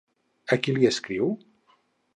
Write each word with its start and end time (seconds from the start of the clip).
A 0.55 0.59
qui 0.61 0.75
li 0.79 0.89
escriu? 0.91 1.31